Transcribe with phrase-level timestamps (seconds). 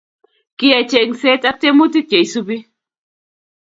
[0.57, 2.57] Kiyai chengset ak tiemutik cheisubi